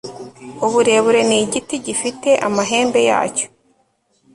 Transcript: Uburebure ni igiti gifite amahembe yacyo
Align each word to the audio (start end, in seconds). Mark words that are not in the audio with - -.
Uburebure 0.65 1.19
ni 1.27 1.37
igiti 1.43 1.75
gifite 1.85 2.29
amahembe 2.47 2.99
yacyo 3.09 3.47